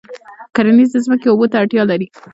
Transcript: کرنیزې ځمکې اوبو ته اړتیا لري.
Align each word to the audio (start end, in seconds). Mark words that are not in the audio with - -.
کرنیزې 0.55 0.99
ځمکې 1.05 1.27
اوبو 1.29 1.45
ته 1.51 1.55
اړتیا 1.61 1.83
لري. 1.91 2.07